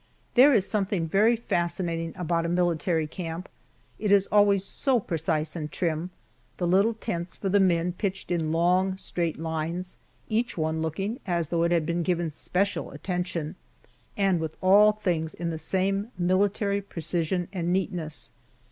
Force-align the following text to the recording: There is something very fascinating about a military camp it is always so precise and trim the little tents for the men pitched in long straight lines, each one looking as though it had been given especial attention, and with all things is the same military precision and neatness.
There 0.33 0.51
is 0.55 0.67
something 0.67 1.07
very 1.07 1.35
fascinating 1.35 2.13
about 2.15 2.43
a 2.47 2.49
military 2.49 3.05
camp 3.05 3.47
it 3.99 4.11
is 4.11 4.25
always 4.31 4.65
so 4.65 4.99
precise 4.99 5.55
and 5.55 5.71
trim 5.71 6.09
the 6.57 6.65
little 6.65 6.95
tents 6.95 7.35
for 7.35 7.49
the 7.49 7.59
men 7.59 7.91
pitched 7.91 8.31
in 8.31 8.51
long 8.51 8.97
straight 8.97 9.37
lines, 9.37 9.97
each 10.27 10.57
one 10.57 10.81
looking 10.81 11.19
as 11.27 11.49
though 11.49 11.61
it 11.61 11.71
had 11.71 11.85
been 11.85 12.01
given 12.01 12.29
especial 12.29 12.89
attention, 12.89 13.55
and 14.17 14.39
with 14.39 14.55
all 14.59 14.91
things 14.93 15.35
is 15.35 15.49
the 15.51 15.59
same 15.59 16.07
military 16.17 16.81
precision 16.81 17.47
and 17.53 17.71
neatness. 17.71 18.31